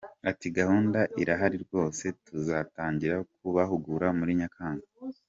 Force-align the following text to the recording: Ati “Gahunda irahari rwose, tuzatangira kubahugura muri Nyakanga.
Ati 0.29 0.47
“Gahunda 0.57 0.99
irahari 1.21 1.57
rwose, 1.65 2.03
tuzatangira 2.25 3.15
kubahugura 3.37 4.07
muri 4.17 4.31
Nyakanga. 4.39 4.85